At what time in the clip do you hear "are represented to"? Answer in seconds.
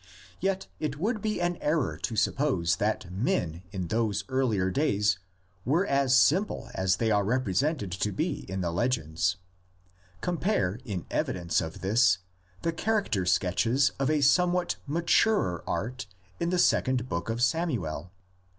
7.11-8.11